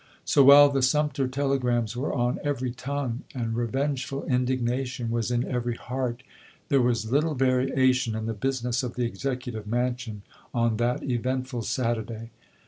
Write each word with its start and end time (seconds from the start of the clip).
So, 0.25 0.43
while 0.43 0.69
the 0.69 0.81
Sumter 0.81 1.27
telegrams 1.27 1.95
were 1.95 2.11
on 2.11 2.39
every 2.43 2.71
tongue 2.71 3.21
and 3.35 3.55
revengeful 3.55 4.23
indignation 4.23 5.11
was 5.11 5.29
in 5.29 5.47
every 5.47 5.75
heart, 5.75 6.23
there 6.69 6.81
was 6.81 7.11
little 7.11 7.35
variation 7.35 8.15
in 8.15 8.25
the 8.25 8.33
business 8.33 8.81
of 8.81 8.95
the 8.95 9.05
Executive 9.05 9.67
Mansion 9.67 10.23
on 10.55 10.77
that 10.77 11.03
eventful 11.03 11.61
Saturday. 11.61 12.31